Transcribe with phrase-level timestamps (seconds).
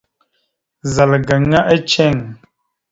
[0.93, 2.17] Zal gaŋa eceŋ.